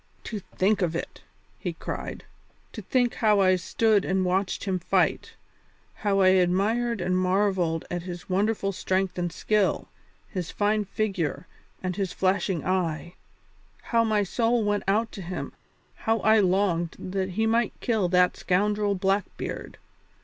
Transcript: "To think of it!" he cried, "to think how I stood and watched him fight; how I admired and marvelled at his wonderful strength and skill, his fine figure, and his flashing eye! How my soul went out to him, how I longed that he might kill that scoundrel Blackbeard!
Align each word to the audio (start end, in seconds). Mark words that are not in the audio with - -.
"To 0.23 0.39
think 0.39 0.81
of 0.81 0.95
it!" 0.95 1.21
he 1.59 1.73
cried, 1.73 2.23
"to 2.73 2.81
think 2.81 3.13
how 3.13 3.39
I 3.39 3.55
stood 3.55 4.03
and 4.03 4.25
watched 4.25 4.63
him 4.63 4.79
fight; 4.79 5.33
how 5.93 6.21
I 6.21 6.29
admired 6.29 7.01
and 7.01 7.15
marvelled 7.15 7.85
at 7.91 8.01
his 8.01 8.27
wonderful 8.27 8.71
strength 8.71 9.19
and 9.19 9.31
skill, 9.31 9.89
his 10.27 10.49
fine 10.49 10.85
figure, 10.85 11.45
and 11.83 11.97
his 11.97 12.13
flashing 12.13 12.65
eye! 12.65 13.13
How 13.83 14.03
my 14.03 14.23
soul 14.23 14.63
went 14.63 14.85
out 14.87 15.11
to 15.11 15.21
him, 15.21 15.53
how 15.97 16.17
I 16.21 16.39
longed 16.39 16.95
that 16.97 17.29
he 17.37 17.45
might 17.45 17.79
kill 17.79 18.09
that 18.09 18.35
scoundrel 18.35 18.95
Blackbeard! 18.95 19.77